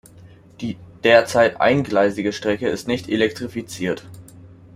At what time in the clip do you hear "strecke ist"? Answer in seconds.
2.33-2.87